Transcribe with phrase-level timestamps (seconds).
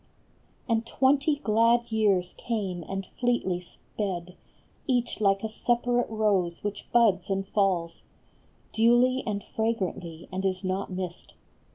[0.67, 4.35] And twenty glad years came and fleetly sped.
[4.87, 8.01] Each like a separate rose which buds and falls
[8.73, 11.35] Duly and fragrantly and is not missed.